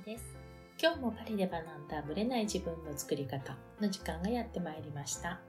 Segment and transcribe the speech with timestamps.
[0.00, 0.24] きです。
[0.80, 5.40] 今日もパリで学んだブレない自分の作り方の時間がやってまいりました。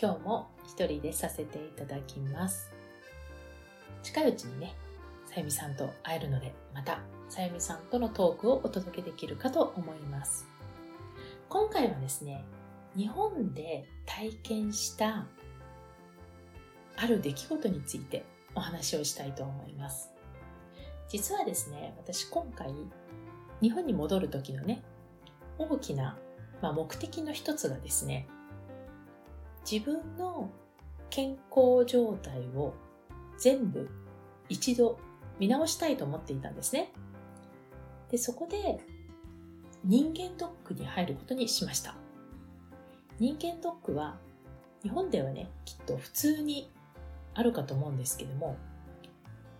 [0.00, 2.70] 今日も一人でさせていただきます。
[4.02, 4.74] 近いうちにね、
[5.26, 10.46] さゆみさんと会えるので、またさゆみさんとのトークをお届けできるかと思います。
[11.48, 12.44] 今回はですね、
[12.96, 15.26] 日本で体験した
[16.96, 20.10] ある出来事についてお話をしたいと思います。
[21.08, 22.72] 実はですね、私今回、
[23.62, 24.82] 日本に戻る時のね、
[25.56, 26.18] 大きな、
[26.60, 28.26] まあ、目的の一つがですね、
[29.70, 30.50] 自分の
[31.08, 32.74] 健康状態を
[33.38, 33.88] 全部
[34.48, 34.98] 一度
[35.38, 36.92] 見直したいと思っていたんですね。
[38.10, 38.80] で、そこで
[39.84, 41.94] 人間ドックに入ることにしました。
[43.18, 44.18] 人間ドックは
[44.82, 46.70] 日本ではね、きっと普通に
[47.34, 48.56] あるかと思うんですけども、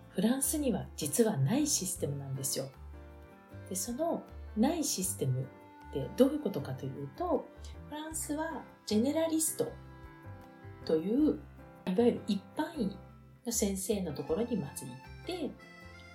[0.09, 2.65] フランスには実はないシステムなんですよ。
[3.73, 4.21] でその
[4.55, 7.47] ないシステムってどういうことかというと、
[7.89, 9.71] フランスはジェネラリスト
[10.85, 11.39] という
[11.87, 12.95] いわゆる一般医
[13.43, 15.33] の先生のところにまず行って、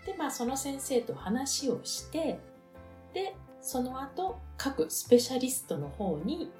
[0.07, 2.39] で、まあその先生と話をして、
[3.13, 6.53] で、その後各スペシャリストの方に、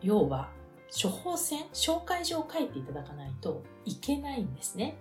[0.00, 0.48] 要は
[0.90, 4.96] 処方箋、紹介状を書いていただかないといけないんですね。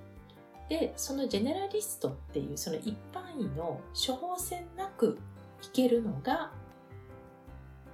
[0.70, 5.18] で、そのジェネラリストっていうその一般医の処方箋なく
[5.64, 6.52] 引けるのが、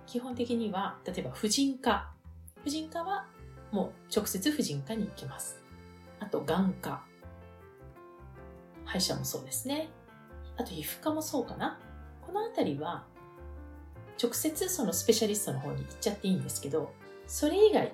[0.05, 2.11] 基本的には、例えば婦人科。
[2.63, 3.27] 婦人科は
[3.71, 5.63] もう直接婦人科に行きます。
[6.19, 7.01] あと、眼科。
[8.83, 9.89] 歯医者もそうですね。
[10.57, 11.79] あと、皮膚科もそうかな。
[12.21, 13.05] このあたりは、
[14.21, 16.91] 直接そのスペシャリストの方に行っちゃっていいんですけど、
[17.27, 17.93] それ以外、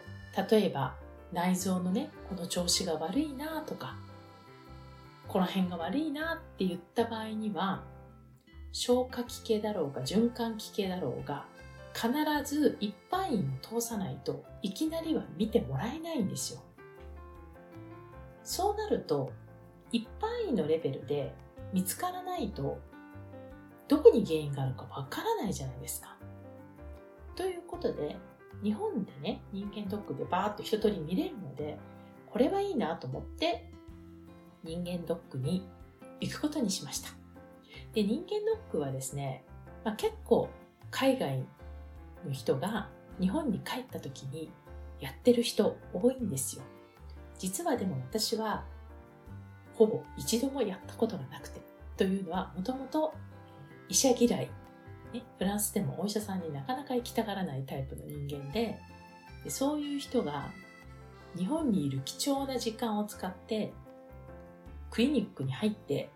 [0.50, 0.96] 例えば
[1.32, 3.96] 内臓のね、この調子が悪いなとか、
[5.32, 7.86] この辺が悪いなって言った場合には、
[8.74, 11.46] 消化器系だろうが循環器系だろうが、
[11.94, 12.10] 必
[12.44, 16.60] ず一般院を通さないといきなりは見てもらえないんですよ。
[18.44, 19.32] そうなると、
[19.94, 21.34] 一般院のレベルで
[21.72, 22.80] 見つからないと、
[23.88, 26.18] どこに原因があるかわからないじゃないですか。
[27.38, 28.18] ということで、
[28.62, 31.78] 日本でね、人間ドックでバーッと一通り見れるので、
[32.30, 33.72] これはいいなと思って
[34.64, 35.68] 人間ドックに
[36.20, 37.10] 行くことにしました。
[37.94, 39.44] で、人間ドックはですね、
[39.84, 40.50] まあ、結構
[40.92, 41.46] 海外
[42.26, 42.90] の人が
[43.20, 44.52] 日本に帰った時に
[45.00, 46.64] やってる人多いんですよ。
[47.38, 48.64] 実はでも私は
[49.74, 51.60] ほぼ一度もやったことがなくて、
[51.98, 53.14] というのはもともと
[53.90, 54.50] 医者嫌い、
[55.14, 58.80] ね、フランスでもお医者さんになかなか行きたがらないタイプの人間で、
[59.44, 60.52] でそういう人が
[61.36, 63.74] 日本にいる貴重な時間を使って
[64.92, 66.10] クリニックに入って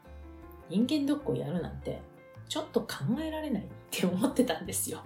[0.69, 2.01] 人間ドックをやるなんて
[2.47, 2.87] ちょっと考
[3.19, 4.99] えられないって思ってたんですよ。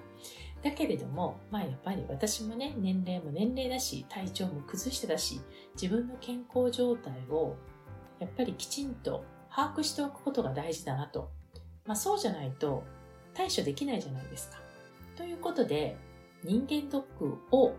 [0.62, 5.40] だけれども、まあやっぱり私もね、年齢も年齢だし、体調も崩してたし、
[5.82, 7.56] 自分の健康状態を
[8.20, 11.32] やっぱりきちんと把握しておくことが大事だなと。
[11.86, 12.84] まあそうじゃないと
[13.34, 14.58] 対処できないじゃないですか。
[15.16, 15.96] ということで、
[16.44, 17.74] 人間ドックを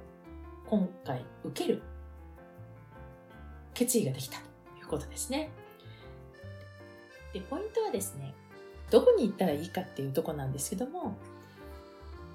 [0.67, 1.83] 今回受ける
[3.75, 4.45] 決意ができたと
[4.81, 5.51] いうことですね。
[7.33, 8.35] で、ポイントはですね、
[8.91, 11.17] どこに行ったらいいかっていうとこなんですけども、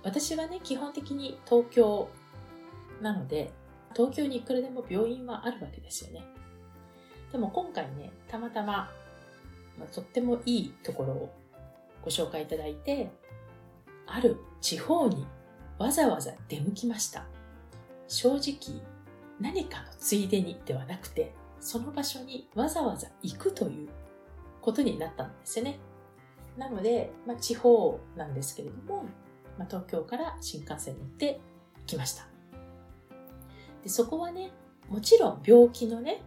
[0.04, 2.08] 私はね、基本的に東京
[3.02, 3.52] なので、
[3.96, 6.24] 東京にいくらでも病院はあるわけですよね。
[7.32, 8.90] でも今回ね、たまたま、
[9.78, 11.34] まあ、とってもいいところを
[12.02, 13.12] ご紹介いただいて、
[14.08, 15.26] ある地方に
[15.78, 17.26] わざわざ出向きました。
[18.08, 18.82] 正直、
[19.40, 23.90] 何かのついでにではなくて、その場所にわざわざ行くという
[24.66, 25.80] ことになったんですよね。
[26.58, 29.04] なので、まあ、地方なんですけれども、
[29.60, 31.40] まあ、東京から新幹線に乗って
[31.86, 32.26] きました。
[33.84, 34.52] でそこはね、
[34.90, 36.24] もちろん病気のね、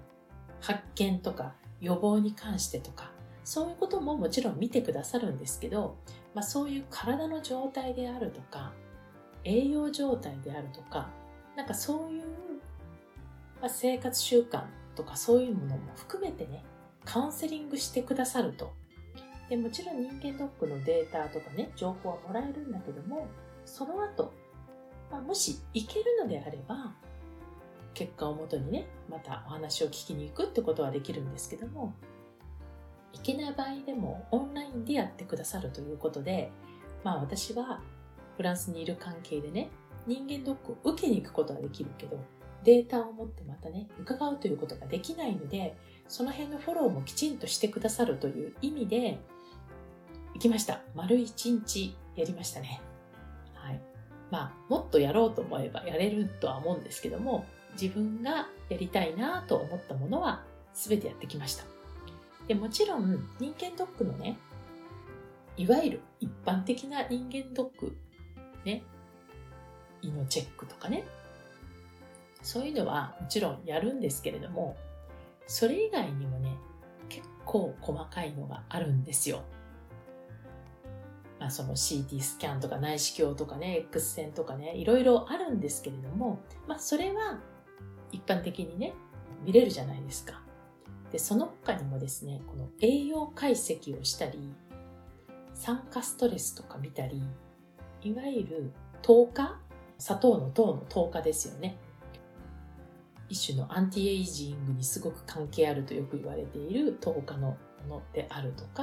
[0.60, 3.10] 発見とか予防に関してとか、
[3.42, 5.96] そういうことももちろん見てくださるんですけど、
[6.34, 8.72] まあ、そういう体の状態であるとか、
[9.42, 11.08] 栄養状態であるとか、
[11.56, 12.22] なんかそういう、
[13.60, 14.62] まあ、生活習慣
[14.94, 16.62] とかそういうものも含めてね、
[17.08, 18.70] カウンセリングしてくださると。
[19.48, 23.26] でもちろん人間ドックのデータとかね、情報はもらえるんだけども、
[23.64, 24.30] その後、
[25.10, 26.94] まあ、もし行けるのであれば、
[27.94, 31.94] 結果をもとにね、またお話を聞きに行くってことはできるんですけども、
[33.14, 36.52] 行けない場合でもオンラインでやってくださるということで、
[37.04, 37.80] まあ私は
[38.36, 39.70] フランスにいる関係でね、
[40.06, 42.18] 人間ドックを受けに行くことはできるけど、
[42.64, 45.74] データを持ってまたね、伺うということができないので、
[46.08, 49.18] その辺のフォローもきちんとしてくださるという意味で、
[50.34, 50.80] 行きました。
[50.94, 52.80] 丸1日やりましたね。
[53.54, 53.80] はい。
[54.30, 57.44] まあ、もっとやろうと思えばやれるとは思うんですけども、
[57.80, 60.44] 自分がやりたいなと思ったものは
[60.74, 61.64] 全てやってきました。
[62.46, 64.38] でもちろん人間ドックのね、
[65.56, 67.96] いわゆる一般的な人間ドック、
[68.64, 68.82] ね、
[70.02, 71.04] 胃のチェックとかね、
[72.42, 74.76] そういうのはもちろんやるんですけれども、
[75.48, 76.56] それ以外にもね、
[77.08, 79.42] 結構細かいのがあるんですよ。
[81.40, 87.40] まあ、その CT スキャンとか内視鏡とかね、X 線とかね、いろいろあるんですけれども、まあ、それは
[88.12, 88.92] 一般的にね、
[89.42, 90.42] 見れるじゃないですか。
[91.10, 94.52] で、その他にもですね、この栄養解析をしたり、
[95.54, 97.22] 酸化ストレスとか見たり、
[98.02, 99.58] いわゆる糖化？
[99.98, 101.78] 砂糖の糖の糖化ですよね。
[103.28, 107.56] 一種のアンティエイジングにすごく関係あるとよく言われている糖化の
[107.88, 108.82] ものであるとか、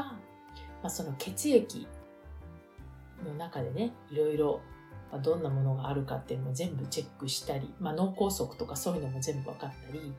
[0.82, 1.88] まあ、その血液
[3.26, 4.62] の中でね、いろいろ
[5.24, 10.14] どんなものがあるかっていうのも全部チェックしたり、まあ、脳梗塞とかそういうのも全部分かったり、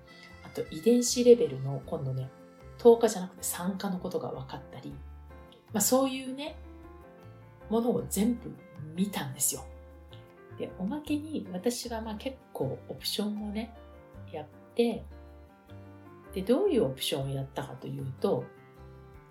[0.45, 2.31] あと遺伝子レベルの今度ね、
[2.79, 4.95] 糖化じゃなくて酸化のことが分かったり、
[5.73, 6.57] まあ、そういうね、
[7.69, 8.51] ものを全部
[8.95, 9.65] 見たんですよ。
[10.59, 13.75] で、おまけに私はまあ結構オプションをね、
[14.37, 15.05] やって、
[16.33, 18.45] で、どういうオプションをやったかというと、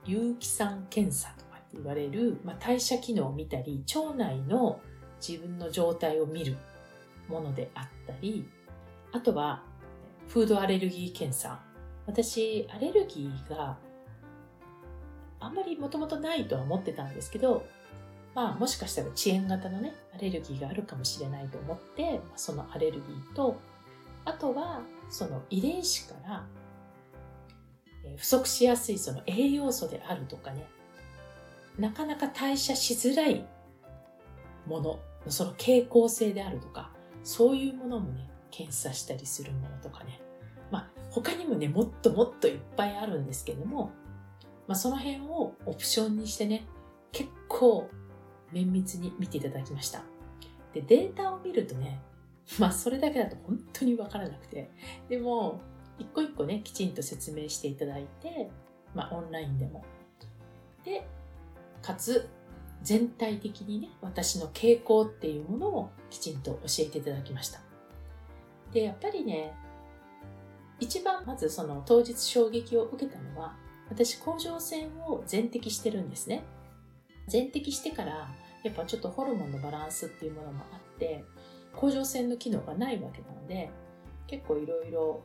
[0.05, 4.79] 有機酸検査とかって言われる、まあ、代謝機能を見たり、腸内の
[5.25, 6.57] 自分の状態を見る
[7.27, 8.47] ものであったり、
[9.11, 9.63] あとは、
[10.27, 11.59] フードアレルギー検査。
[12.07, 13.77] 私、アレルギーが
[15.39, 17.65] あんまりもともとないとは思ってたんですけど、
[18.33, 23.59] まあもしかしたら遅延型のね、アレルギーがあるかもしれないと思ってま、そのアレルギーと、
[24.25, 26.45] あとはその遺伝子から
[28.17, 30.67] 不足しやすいその栄養素であるとかね、
[31.77, 33.45] なかなか代謝しづらい
[34.65, 36.91] ものの、その傾向性であるとか、
[37.23, 40.21] そういうものもね、検査したりするものとかね。
[40.71, 43.91] まあ他にもね、もっともっといっぱいあるんですけども、
[44.67, 46.65] まあその辺をオプションにしてね、
[47.11, 47.89] 結構
[48.51, 50.03] 綿密に見ていただきました。
[50.73, 52.01] で、データを見るとね、
[52.59, 54.69] まあそれだけだと本当にわからなくて、
[55.09, 55.61] でも、
[55.97, 58.49] 一個一個ね、きちんと説明していただいて、
[58.93, 59.83] まあオンラインでも。
[60.83, 61.07] で、
[61.81, 62.29] かつ、
[62.81, 67.59] 全体的にね、私の傾向っていうものをきちんと教えていただきました。
[68.71, 69.53] で、やっぱりね、
[70.79, 73.55] 一番まずその当日衝撃を受けたのは、
[73.89, 76.43] 私甲状腺を全摘してるんですね。
[77.27, 78.29] 全摘してから
[78.63, 81.23] やっぱちょっとホルモンのバランスっていうものもあって
[81.75, 83.69] 甲状腺の機能がないわけなので
[84.27, 85.21] 結構いろいろ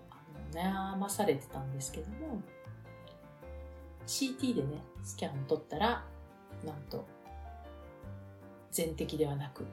[0.53, 2.43] 悩まされてたんですけども
[4.07, 6.05] CT でねスキャンを取ったら
[6.65, 7.07] なんと
[8.73, 9.65] 全摘ではなく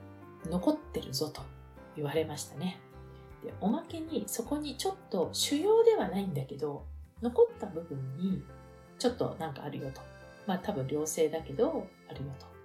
[0.50, 1.41] 残ってるぞと
[1.95, 2.80] 言われましたね
[3.44, 6.85] でおまけにそこにちょっと腫瘍ではないんだけど
[7.21, 8.44] 残った部分に
[9.00, 10.01] ちょっとなんかあるよと
[10.45, 12.56] まあ多分良性だけどあるよと。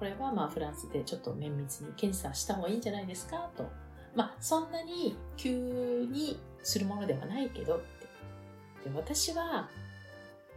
[0.00, 3.70] これはまあフランスでちょっと綿密に検査した方がいいんじゃないですかと。
[4.14, 5.50] まあそんなに急
[6.10, 8.88] にするものではないけどって。
[8.88, 9.68] で私は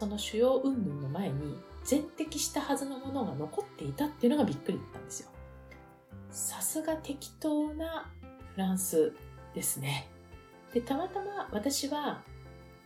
[0.00, 5.28] その腫瘍云々の前に全摘したはずのものが残っていたっていうのがびっくりだったんですよ。
[6.30, 8.10] さすが適当な
[8.54, 9.12] フランス
[9.54, 10.08] ですね。
[10.72, 12.22] で、たまたま私は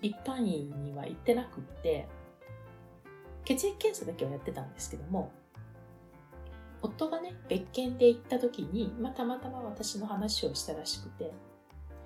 [0.02, 2.08] 一般院には行ってなくって、
[3.44, 5.32] 血液検査だけはやってたんですけども、
[6.82, 11.32] 夫がね、別件で行った時に、まあ、たまたま私の話をしたらしくて、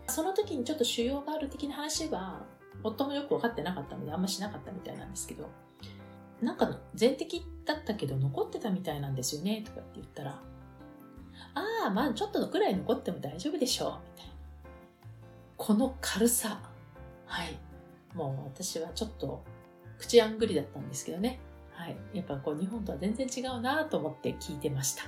[0.07, 2.43] その時にちょっと腫瘍がある的な話は、
[2.83, 5.49] 夫もよく分かってなかったので、あんましなかったみたいなんですけど、
[6.41, 10.41] なんか全摘だったけど残ってたみたいなんですよね、とかって言ったら、
[11.55, 14.33] ああ、まあちょっとくらい残っても大丈夫でしょう、みたいな。
[15.57, 16.61] この軽さ。
[17.27, 17.59] はい。
[18.15, 19.43] もう私はちょっと
[19.99, 21.39] 口あんぐりだったんですけどね。
[21.83, 21.97] はい。
[22.15, 25.05] やっぱこう日本とは全然違うなと思って聞いてました。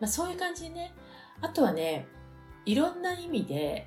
[0.00, 0.94] まあそういう感じでね。
[1.42, 2.06] あとはね、
[2.64, 3.86] いろんな意味で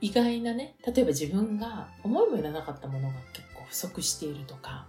[0.00, 4.86] 意外なね、例えば自分が思いもよらなかったものが結構不足しているとか、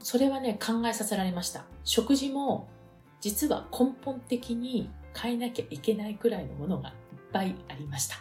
[0.00, 1.64] それはね、考えさせられました。
[1.84, 2.68] 食事も
[3.20, 6.94] 実は根本的に変えなきゃいけないくらいのものがいっ
[7.32, 8.16] ぱいありました。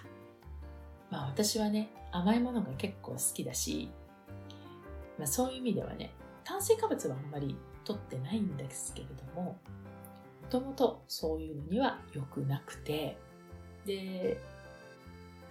[1.09, 3.89] まあ私はね、甘いものが結構好きだし、
[5.17, 6.11] まあ、そういう意味ではね、
[6.45, 9.57] 炭水化物はあんまり取ってないんですけれども、も
[10.49, 13.17] ともとそういうのには良くなくて、
[13.85, 14.39] で、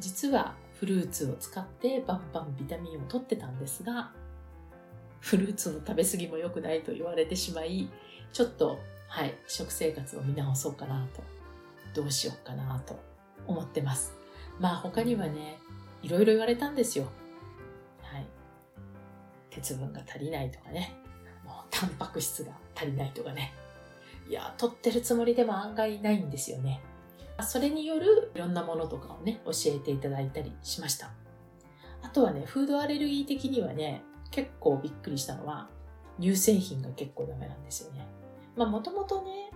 [0.00, 4.12] 実はフルーツを使ってバンバンビタミンを取ってたんですが、
[5.20, 7.88] フルーツの食べ過ぎも良くないと言われてしまい、
[8.32, 11.22] ちょっと、はい、食生活を見直そうかなと、
[11.94, 12.98] どうしようかなと
[13.46, 14.14] 思ってます。
[14.60, 15.58] まあ他にはね、
[16.02, 17.08] いろいろ言われたんですよ。
[19.54, 20.94] 鉄分が足りないとかね。
[21.44, 23.54] もうタンパク質が足りないとかね。
[24.28, 26.80] いや、取ってるつもりでも案外ないんですよね。
[27.42, 31.10] それによるいろんなものとかをね、教えていただいたりしました。
[32.02, 35.68] あとはね、フードアレルギー的にはね、結構びっくりしたのは、
[36.20, 38.06] 乳製品が結構ダメなんですよね。
[38.56, 39.50] まあもともとね、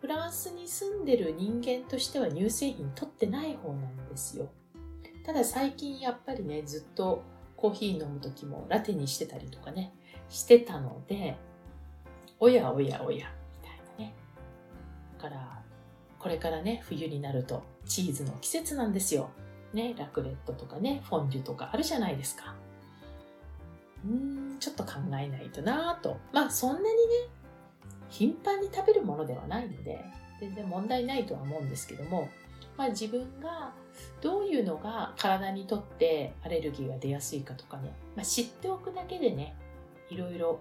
[0.00, 4.48] フランスに住んでる人間としては乳製品取ってない方なんですよ。
[5.24, 7.22] ただ最近やっぱりね、ずっと
[7.58, 9.92] コーヒー飲む時もラテにしてたりとかね、
[10.28, 11.36] してたので、
[12.38, 13.26] おやおやおや、
[13.60, 14.14] みたいなね。
[15.16, 15.62] だから、
[16.20, 19.30] これからね、冬になるとチーズの季節なんですよ。
[19.72, 22.54] ね、ラクレットとかね、フォンデュとかあるじゃないですか。
[24.04, 26.16] うーん、ちょっと考えないとなぁと。
[26.32, 26.92] まあそんなにね、
[28.08, 30.04] 頻繁に食べるものではないので、
[30.40, 32.28] 全然問題ないとは思うんですけども、
[32.76, 33.74] まあ自分が
[34.20, 39.54] どういうのが体にとってアレルギーが出やすいかとかね、まあ、知っておくだけでね、
[40.10, 40.60] いろいろ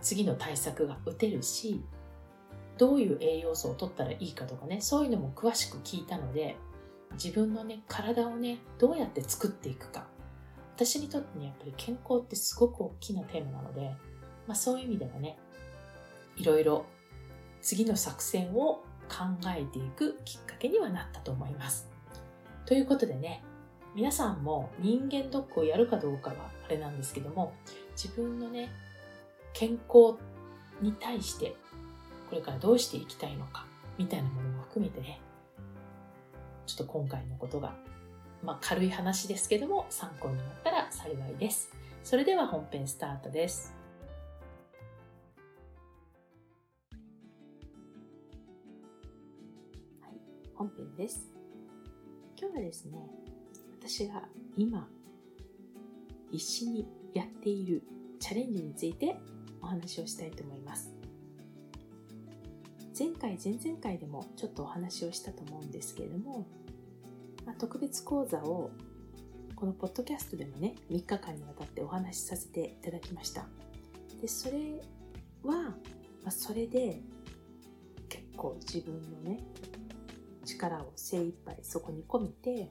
[0.00, 1.82] 次の対策が打てるし、
[2.78, 6.56] どういう栄養素を取ったらいいかとかね、そういうのも詳しく聞いたので、
[7.12, 10.06] 自分のね、体をね、どうやって作っていくか。
[10.76, 13.94] 私にとってね、やっぱり健康ってすごく大きなテーマなので、
[14.46, 15.38] まあそういう意味ではね、
[16.36, 16.86] いろいろ
[17.60, 21.89] 次の作戦を考えていくきっかけにはなったと思います。
[22.70, 23.42] ということでね、
[23.96, 27.52] 皆さんも人間ドックをやるかどうかはあれなんですけども、
[28.00, 28.70] 自分のね、
[29.52, 30.16] 健康
[30.80, 31.56] に対して
[32.28, 33.66] これからどうしていきたいのか、
[33.98, 35.20] みたいなものも含めてね、
[36.64, 37.74] ちょっと今回のことが、
[38.44, 41.72] まあ軽い話ですけども参考になったら幸いです。
[42.04, 43.74] それでは本編スタートです。
[50.02, 50.20] はい、
[50.54, 51.29] 本編です。
[52.40, 53.06] 今日はですね、
[53.82, 54.22] 私が
[54.56, 54.88] 今
[56.30, 57.82] 必死にやっている
[58.18, 59.18] チャレンジについて
[59.60, 60.90] お話をしたいと思います。
[62.98, 66.46] 前回前々回でもちょっとお話をしたと思うんですけれども、
[67.44, 68.70] まあ、特別講座を
[69.54, 73.46] このポッドキャストでもね3日間にわたってお話しさせていただきました
[74.20, 74.80] でそれ
[75.42, 75.74] は、ま
[76.28, 77.00] あ、それで
[78.08, 78.94] 結構自分
[79.24, 79.40] のね
[80.58, 82.70] 力を精一杯そこに込めて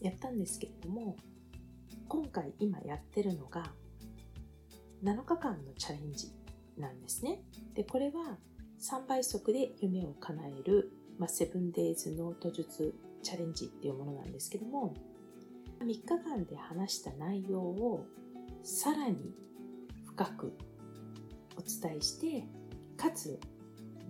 [0.00, 1.16] やったんですけれども
[2.08, 3.72] 今回今やってるのが
[5.04, 6.32] 7日間のチャレンジ
[6.76, 7.42] なんですね。
[7.74, 8.38] でこれは
[8.80, 14.94] 3倍速で夢を叶える、まあ、セブンデイズノート術チャレンジっていうものなんですけども
[15.80, 18.06] 3日間で話した内容を
[18.62, 19.34] さらに
[20.06, 20.52] 深く
[21.56, 22.44] お伝えして
[22.96, 23.38] かつ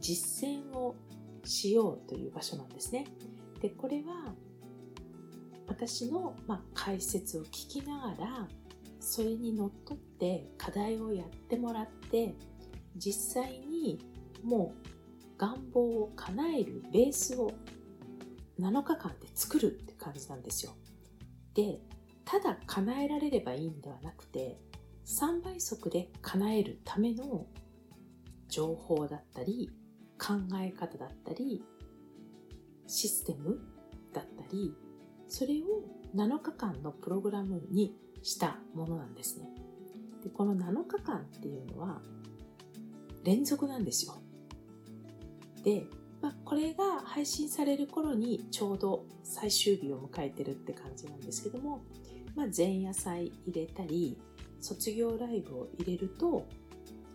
[0.00, 0.96] 実践を
[1.44, 3.06] しようという場所なんですね。
[3.60, 4.34] でこれは
[5.66, 8.48] 私の、まあ、解説を聞きながら
[8.98, 12.34] それにのっとって課題をやってもらって
[12.96, 13.98] 実際に
[14.42, 14.90] もう
[15.38, 17.52] 願望を叶えるベースを
[18.60, 20.72] 7日間で作るって感じなんですよ。
[21.54, 21.80] で、
[22.24, 24.58] ただ叶えられればいいんではなくて、
[25.06, 27.46] 3倍速で叶えるための
[28.48, 29.70] 情報だったり、
[30.20, 31.64] 考え方だったり、
[32.86, 33.58] システム
[34.12, 34.74] だったり、
[35.28, 35.64] それを
[36.14, 39.48] 7日間のプログラムにしたものなんですね。
[40.22, 42.02] で、この7日間っていうのは
[43.24, 44.20] 連続なんですよ。
[45.64, 45.86] で、
[46.20, 51.82] まあ、これが配信される頃にちょうど最終日を迎えてるって感じなんですけども、
[52.34, 54.18] まあ、前夜祭入れたり
[54.60, 56.46] 卒業ライブを入れると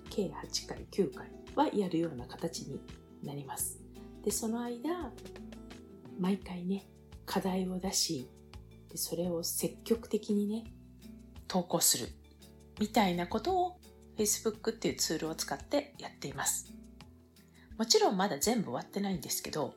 [0.09, 2.79] 計8回9回はやるような形に
[3.23, 3.79] なります
[4.23, 5.11] でその間
[6.19, 6.87] 毎回ね
[7.25, 8.29] 課題を出し
[8.89, 10.65] でそれを積極的にね
[11.47, 12.09] 投稿する
[12.79, 13.79] みたいなことを
[14.17, 16.75] Facebook っていうツールを使ってやっています
[17.77, 19.75] もちろんまだ全部終わってないんですけど、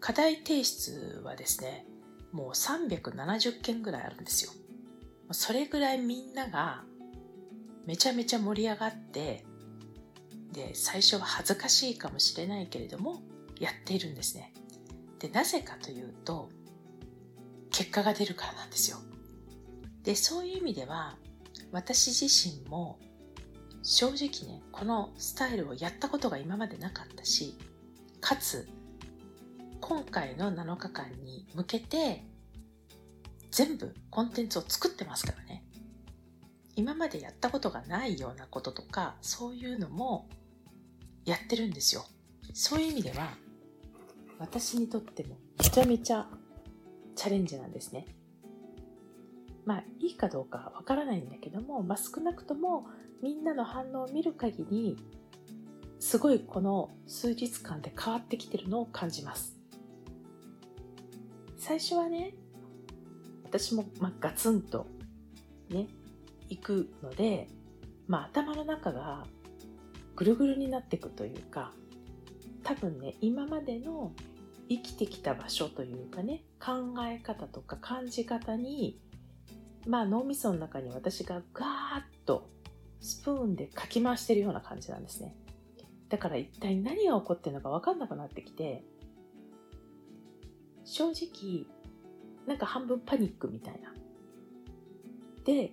[0.00, 1.86] 課題提出はですね、
[2.32, 4.52] もう370件ぐらいあるんですよ。
[5.32, 6.84] それぐらいみんなが
[7.84, 9.44] めちゃめちゃ盛り上がって、
[10.52, 13.22] で、最初は恥ずかしいかもしれないけれども、
[13.60, 14.52] やっているんですね。
[15.18, 16.48] で、なぜかというと、
[17.70, 18.98] 結果が出るからなんですよ。
[20.02, 21.16] で、そういう意味では、
[21.72, 22.98] 私自身も
[23.82, 27.56] 正直ねこのスタイルをやったことが今までなかったし
[28.20, 28.68] かつ
[29.80, 32.24] 今回の7日間に向けて
[33.50, 35.64] 全部コンテンツを作ってますからね
[36.78, 40.28] 今までやったことがないようなこととかそういうのも
[41.24, 42.06] やってるんですよ。
[42.54, 43.36] そういう意味では
[44.38, 46.28] 私にとってもめちゃめちゃ
[47.16, 48.06] チャレンジなんですね。
[49.64, 52.86] まあいいかどうかわからないんだけども、まあ、少なくとも
[53.22, 54.96] みんなの反応を見る限り
[55.98, 59.56] すごいこの数日間で変わってきてるのを感じます。
[61.58, 62.34] 最初はね
[63.42, 64.86] 私もまあガツンと
[65.70, 65.88] ね
[66.48, 67.48] 行くので、
[68.06, 69.26] まあ、頭の中が
[70.16, 71.72] ぐるぐるになっていくというか
[72.64, 74.12] 多分ね今までの
[74.68, 79.00] 生きてきた場所というかね考え方とか感じ方に
[79.86, 81.68] まあ脳みその中に私がガー
[82.00, 82.50] ッと
[83.00, 85.34] スプーンでかき回してるような感じなんですね。
[86.08, 88.82] だから一体何が起こってるのか分かんなくなってきて
[90.84, 91.66] 正直
[92.46, 93.92] なんか半分パニックみたいな。
[95.44, 95.72] で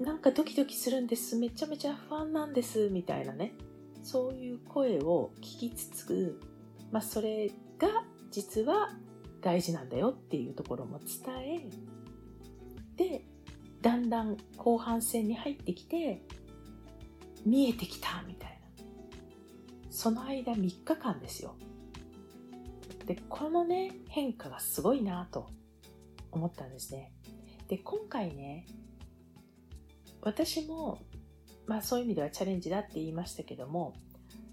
[0.00, 1.36] なんかドキドキするんです。
[1.36, 2.90] めちゃめちゃ不安なんです。
[2.90, 3.54] みたいなね。
[4.02, 6.40] そういう声を聞きつつ、
[6.92, 8.90] まあ、それが実は
[9.40, 11.68] 大事なんだよっていうところも伝
[12.96, 13.24] えで
[13.82, 16.22] だんだん後半戦に入ってきて
[17.44, 18.56] 見えてきたみたいな。
[19.90, 21.56] その間3日間ですよ。
[23.06, 25.48] でこのね変化がすごいなと
[26.30, 27.12] 思ったんですね。
[27.68, 28.66] で今回ね
[30.26, 30.98] 私も、
[31.68, 33.94] まあそういう意味ではチャレンジだって言いましたけども、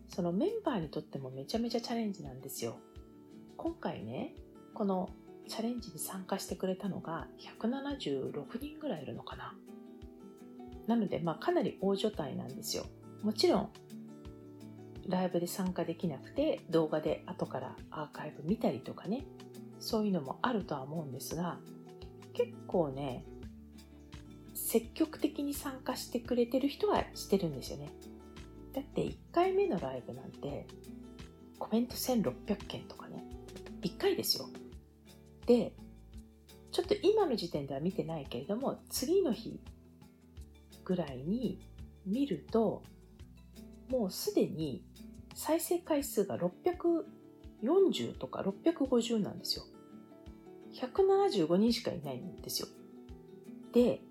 [0.08, 2.78] そのメンバーにとってもめちゃめちゃチャレンジなんですよ。
[3.58, 4.36] 今回ね、
[4.76, 5.10] この
[5.48, 9.56] チャレンジに参加してくれたのが176人ぐらいいるのかな。
[10.86, 12.86] なので、まあかなり大所帯なんですよ。
[13.24, 13.70] もちろん、
[15.08, 19.26] ライブで参加できなくて動画で後からアーカイブ見たりとかね、
[19.80, 21.58] そういうのもあるとは思うんですが、
[22.34, 23.26] 結構ね、
[24.74, 27.92] 積極的に参加してくれてる人はしてるんですよね。
[28.74, 30.66] だって1回目のライブなんて
[31.60, 33.24] コメント1600件とかね、
[33.84, 34.50] 1回ですよ。
[35.46, 35.76] で、
[36.72, 39.62] ちょっと今の時点では見てないけれども、次の日
[40.84, 41.60] ぐらいに
[42.08, 42.82] 見ると、
[43.90, 44.84] もうすでに
[45.36, 49.66] 再生回数が640とか650なんですよ。
[50.74, 52.68] 175人しかいないんですよ。
[53.72, 54.02] で、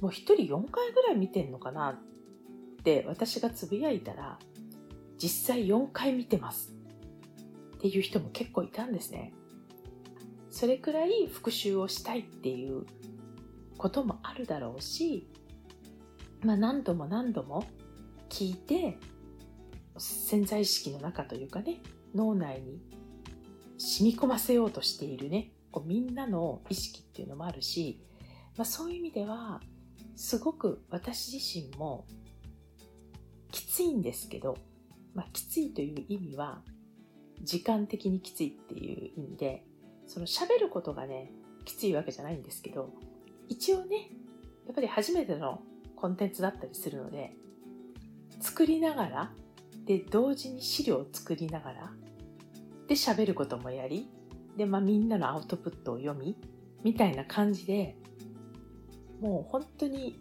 [0.00, 4.38] もう1人4回ぐらい見てんのかなって私がつぶやいたら
[5.18, 6.72] 実際4回見てます。
[7.76, 9.32] っていう人も結構いたんですね。
[10.50, 12.84] それくらい復習をしたいっていう
[13.78, 15.28] こともあるだろうし、
[16.42, 17.64] まあ、何度も何度も
[18.28, 18.98] 聞いて
[19.96, 21.80] 潜在意識の中というかね
[22.14, 22.82] 脳内に
[23.78, 28.02] 染み込ませようとしているねこうみんなの意識っていうのもあるし、
[28.56, 29.60] まあ、そういう意味では
[30.16, 32.06] すごく私自身も
[33.50, 34.56] きついんですけど、
[35.14, 36.62] まあ、きついという意味は
[37.42, 39.64] 時間的にきついっていう意味で
[40.06, 41.32] その喋ることがね
[41.64, 42.90] きついわけじゃないんですけど
[43.48, 44.10] 一応ね
[44.66, 45.62] やっぱり初めての
[45.96, 47.34] コンテンツだったりするので
[48.40, 49.32] 作りながら
[49.84, 51.90] で同時に資料を作りながら
[52.86, 54.08] で喋ることもやり
[54.56, 56.36] で、まあ、みんなのアウトプットを読み
[56.82, 57.96] みたいな感じで
[59.20, 60.18] もう本当に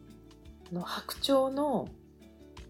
[0.72, 1.88] の白鳥の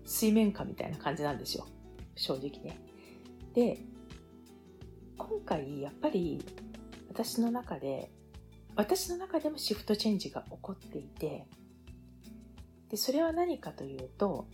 [0.05, 1.67] 水面下みたいな感じなんですよ
[2.15, 2.79] 正直ね。
[3.53, 3.79] で
[5.17, 6.43] 今回やっぱり
[7.09, 8.11] 私の中で
[8.75, 11.45] 私の中でもシフトチェンジが起こっていて
[12.89, 14.47] でそれは何かというと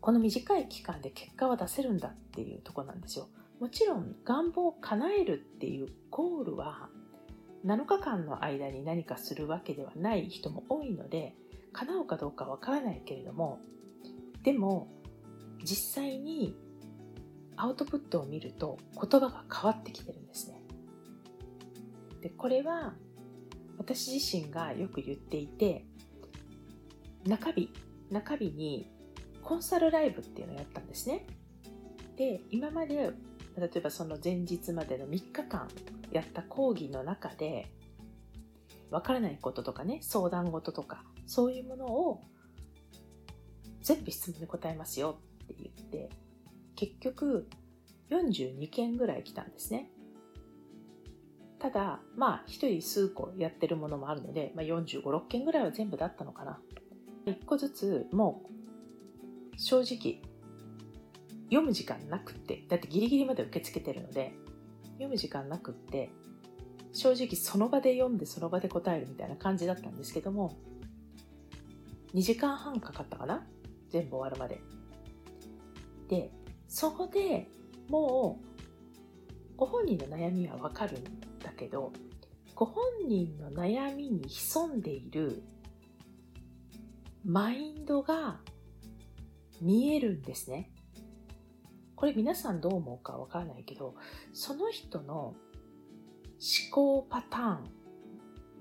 [0.00, 3.28] この短い期間で結果は出せるんだっていうとこなんですよ。
[3.60, 6.88] もちろん願望を叶えるっていうゴールは
[7.64, 11.34] 7日間の間に何かするわけではない人も多いので
[11.72, 13.60] 叶うかどうかわからないけれども
[14.42, 14.88] でも
[15.62, 16.56] 実際に
[17.56, 20.62] アウトプットを見ると言葉が変わってきてるんですね。
[22.22, 22.94] でこれは
[23.76, 25.84] 私自身がよく言っていて
[27.26, 27.70] 中日
[28.10, 28.90] 中日に
[29.42, 31.26] コンサルライブっていうのをやったんですね。
[32.16, 33.10] で今まで
[33.60, 35.68] 例えばその前日までの3日間
[36.10, 37.70] やった講義の中で
[38.90, 42.22] わからないこととかね相談事とかそういうものを
[43.82, 46.10] 全部質問に答えますよって言って
[46.76, 47.48] 結局
[48.10, 49.90] 42件ぐらい来たんですね。
[51.58, 56.58] ただまあ1人数個やってるものもあるので、まあ、45、6件ぐらいは全部だったのかな。
[57.26, 60.22] 1個ずつもう正直
[61.50, 64.32] 読む時間なくってだってギリギリまで受け付けてるので
[64.94, 66.10] 読む時間なくって
[66.92, 70.56] 正直その場で読んでその場で答えるみたいな感じだったんですけども
[72.14, 73.46] 2時間半かかったかな？
[73.88, 74.60] 全部終わるまで。
[76.08, 76.32] で、
[76.66, 77.48] そこで
[77.88, 81.04] もうご本人の悩みはわかるん
[81.38, 81.92] だけど、
[82.56, 85.44] ご本人の悩みに潜んでいる
[87.24, 88.40] マインドが
[89.60, 90.72] 見えるんですね。
[92.00, 93.94] これ皆さんどう思うかわからないけど、
[94.32, 95.34] その人の思
[96.72, 97.64] 考パターン、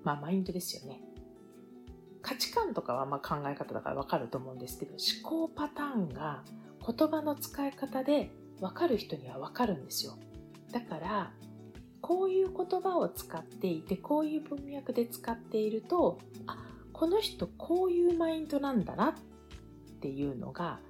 [0.03, 0.99] まあマインドですよね。
[2.21, 6.43] 価値観とかはまあ考え方だからわかると思うんですけど、思考パターンが
[6.85, 10.17] 言葉の使い方でわかる人にはわかるんですよ。
[10.73, 11.31] だから、
[12.01, 16.57] こういう言葉を使っていて、こういう文脈で使っていると、あ、
[16.91, 19.13] この人こういうマインドなんだなっ
[20.01, 20.81] ていうのが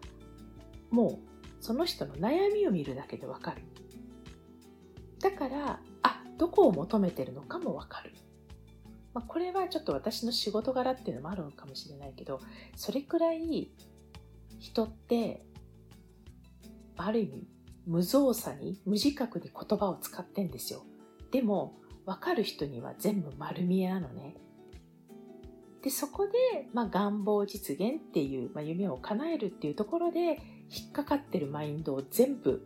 [0.90, 1.29] もう
[1.60, 3.62] その人の悩みを見るだけでわかる。
[5.20, 8.14] だからあどこを求めてるのかもわかる、
[9.14, 12.40] まあ、これはちょっと私の仕事柄っていうのもあるのかもしれないけど
[12.76, 13.70] それくらい
[14.60, 15.46] 人って
[16.96, 17.48] ある意味
[17.86, 20.84] 無造作に無自覚に言葉を使ってんですよ。
[21.32, 24.36] でも分かる人には全部丸見えなのね。
[25.82, 26.34] でそこで、
[26.74, 30.40] まあ、願望実現っていう、まあ、夢を叶えるっていうところで
[30.72, 32.66] 引っかかってるマインドを全部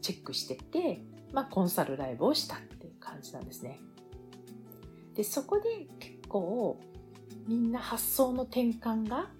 [0.00, 1.00] チェックしてって、
[1.32, 3.80] まあ、コンサルライブをしたっていう感じなんですね。
[5.14, 6.78] でそこで結構
[7.46, 9.30] みんな発想の転換が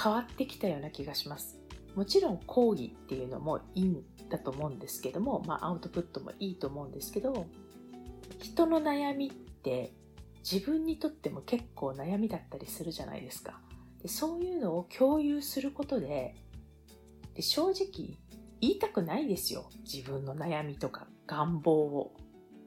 [0.00, 1.58] 変わってきたような気がします。
[1.94, 7.46] もちろん講義っていうのもいいんだと思うんですけども、まあ、アウトプットもいいと思うんですけど
[8.40, 9.92] 人の悩みって
[10.48, 13.60] 自分にとっても結構悩みだったりするじゃないですか。
[14.02, 16.34] でそういうのを共有することで
[17.34, 18.18] で正直
[18.60, 22.14] 言いたくないですよ自分の悩みとか願望を。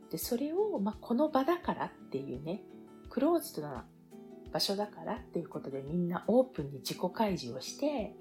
[0.10, 2.62] でそれを、まあ、この場だからっていうね
[3.10, 3.86] クローズドな
[4.52, 8.15] 場所だからっていうことでみんなオープンに自己開示をして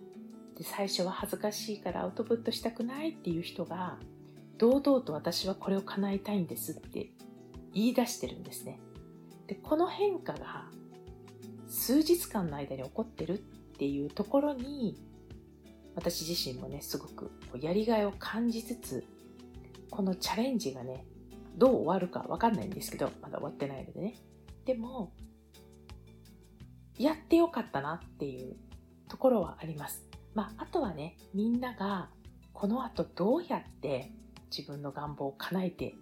[0.57, 3.99] で最初は恥ずかしいからアウトプットしたくないっていう人が
[4.57, 7.11] 堂々と私はこれを叶えたいんですって
[7.75, 8.81] 言い出してるんですね。
[9.47, 10.67] でこの変化が
[11.69, 13.39] 数日間の間に起こってるっ
[13.79, 14.99] ていうところに
[15.95, 19.05] 私自身もねすごくやりがいを感じつつ
[19.91, 21.05] このチャレンジがね
[21.57, 24.15] どう終わるかわかんないんですけどまだ終わってないのでね。
[24.65, 25.13] でも
[26.99, 28.57] やってよかったなっていう
[29.09, 30.05] ところはあります。
[30.35, 32.09] まああとはねみんなが
[32.53, 34.13] この後どうやって
[34.57, 35.95] 自分の願望を叶えて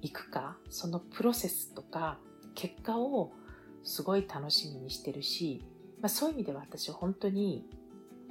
[0.00, 2.18] いくかそのプロセスとか
[2.54, 3.32] 結果を
[3.84, 5.64] すごい楽しみにしてるし、
[6.00, 7.68] まあ、そういう意味では私本当に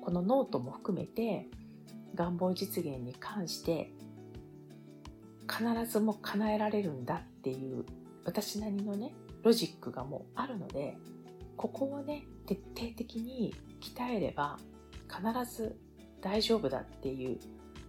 [0.07, 1.47] このノートも含めて
[2.15, 3.91] 願望実現に関して
[5.51, 7.83] 必ずも叶えられるんだっていう
[8.23, 10.95] 私なりのねロジックがもうあるので
[11.57, 14.57] ここをね徹底的に鍛えれば
[15.09, 15.75] 必ず
[16.21, 17.37] 大丈夫だっていう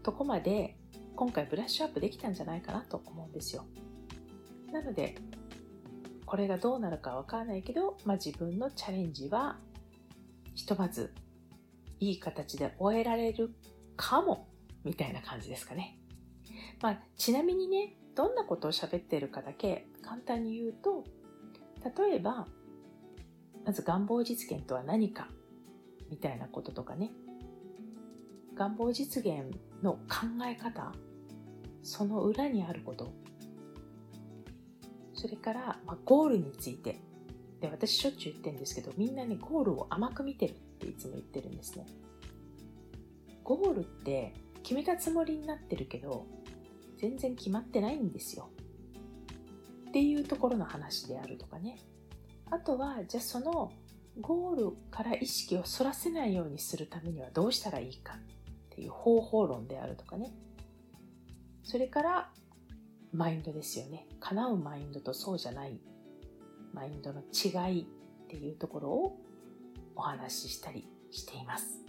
[0.02, 0.76] とこまで
[1.14, 3.64] 今回ブラッシュアップできたんじゃないかなと思うんですよ。
[4.72, 5.14] なので
[6.26, 9.56] これがどうなるかわからないけど、まあ、自分のチャレンジは
[10.56, 11.14] ひとまず
[12.00, 13.54] いい形で終えられる
[13.96, 14.48] かも
[14.84, 15.98] みたいな感じですかね。
[16.80, 21.04] まあ、ちなみにね、どんなことを喋ってるかだけ簡単に言うと、
[21.96, 22.46] 例えば、
[23.64, 25.28] まず願望実現とは何か
[26.10, 27.12] みたいなこととかね、
[28.54, 30.92] 願望実現の考え方、
[31.82, 33.12] その裏にあること
[35.14, 37.00] それから、まあ、ゴールについて。
[37.60, 41.86] で、私しょっちゅう言ってるんですけど、みんなね、ゴールを甘く見てるっていつも言ってるんですね。
[43.42, 46.26] ゴールって決めたつもりになってるけど、
[46.98, 48.50] 全然決まってないんですよ。
[49.88, 51.78] っていうところの話であるとかね。
[52.50, 53.72] あとは、じゃあその
[54.20, 58.18] ゴールから意識をそらせないようにするためにはどうしたらいいかっ
[58.70, 60.32] ていう方法論であるとかね。
[61.62, 62.32] それから、
[63.12, 64.06] マインドですよね。
[64.20, 65.80] 叶うマインドとそうじゃない
[66.72, 67.86] マインドの違いっ
[68.28, 69.20] ていうところを
[69.96, 71.84] お話ししたりしています。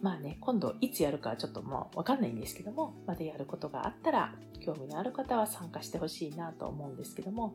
[0.00, 7.54] まあね、今度いつやるかはちょっともうわかんないんですけども、まだやることがあったら興味のある方は参加してほしいなと思うんですけども、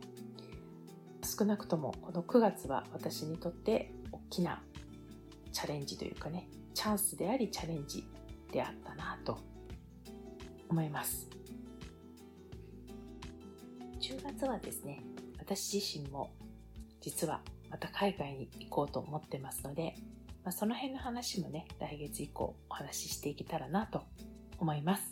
[1.24, 4.62] 少なくともこの9月は私にとって大きな
[5.52, 8.08] チャレンジというかね、チャンスでありチャレンジ
[8.52, 9.40] であったなと
[10.70, 11.28] 思います。
[14.00, 15.02] 10月はですね、
[15.46, 16.32] 私自身も
[17.02, 19.96] 実はまた海外に行こうと思ってますので、
[20.44, 24.02] まあ、その辺の話もね、来月以降お話ししていけたらなと
[24.58, 25.04] 思います。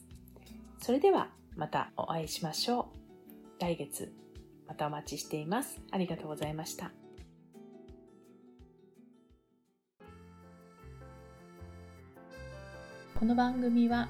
[0.79, 2.89] それではまたお会いしましょ
[3.59, 3.61] う。
[3.61, 4.11] 来月
[4.67, 5.79] またお待ちしています。
[5.91, 6.91] ありがとうございました。
[13.19, 14.09] この番組は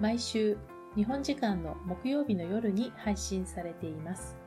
[0.00, 0.58] 毎週
[0.96, 4.41] 日本時間の木曜日の夜に配信されています。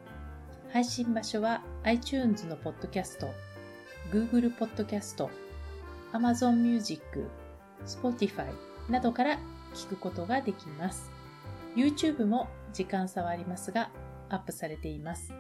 [0.76, 3.34] 配信場所は iTunes のポッドキャスト、
[4.12, 5.30] Google ポッドキャスト、
[6.12, 7.02] Amazon Music、
[7.86, 8.48] Spotify
[8.90, 9.40] などから
[9.74, 11.10] 聞くことができます。
[11.78, 13.90] YouTube も時間差はありますが
[14.28, 15.32] アップされています。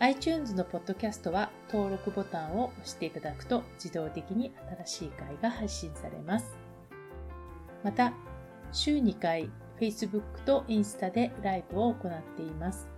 [0.00, 4.52] iTunes のポッドキャストは登録ボタンを押していただくと自動的に
[4.84, 6.58] 新しい回が配信されます。
[7.82, 8.12] また、
[8.72, 9.48] 週2回
[9.80, 12.97] Facebook とインスタでライブを行っています。